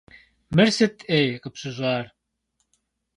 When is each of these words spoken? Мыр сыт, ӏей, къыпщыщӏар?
Мыр 0.55 0.69
сыт, 0.75 0.95
ӏей, 1.09 1.27
къыпщыщӏар? 1.41 2.05